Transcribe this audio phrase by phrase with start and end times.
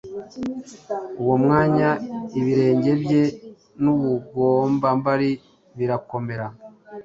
[1.21, 1.89] uwo mwanya
[2.39, 3.23] ibirenge bye
[3.81, 5.31] n’ubugombambari
[5.77, 6.45] birakomera,